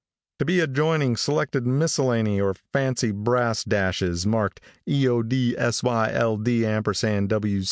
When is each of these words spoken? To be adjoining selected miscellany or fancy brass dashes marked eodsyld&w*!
To 0.39 0.45
be 0.45 0.59
adjoining 0.61 1.15
selected 1.15 1.67
miscellany 1.67 2.41
or 2.41 2.55
fancy 2.73 3.11
brass 3.11 3.63
dashes 3.63 4.25
marked 4.25 4.59
eodsyld&w*! 4.89 5.59